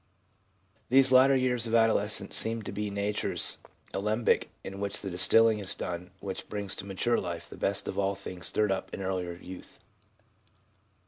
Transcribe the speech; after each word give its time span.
These 0.89 1.11
latter 1.11 1.35
years 1.35 1.67
of 1.67 1.75
adolescence 1.75 2.35
seem 2.35 2.63
to 2.63 2.71
be 2.71 2.89
nature's 2.89 3.59
alembic 3.93 4.49
in 4.63 4.79
which 4.79 4.99
the 5.01 5.11
distilling 5.11 5.59
is 5.59 5.75
done 5.75 6.09
which 6.21 6.49
brings 6.49 6.73
to 6.77 6.85
mature 6.87 7.19
life 7.19 7.47
the 7.47 7.55
best 7.55 7.87
of 7.87 7.99
all 7.99 8.15
the 8.15 8.21
things 8.21 8.47
stirred 8.47 8.71
up 8.71 8.91
in 8.95 9.03
earlier 9.03 9.33
youth. 9.33 9.77